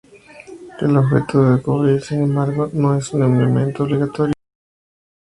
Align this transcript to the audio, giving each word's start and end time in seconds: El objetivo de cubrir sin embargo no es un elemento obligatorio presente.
El 0.79 0.97
objetivo 0.97 1.43
de 1.51 1.61
cubrir 1.61 2.01
sin 2.01 2.23
embargo 2.23 2.71
no 2.73 2.97
es 2.97 3.13
un 3.13 3.21
elemento 3.21 3.83
obligatorio 3.83 4.33
presente. 4.33 4.49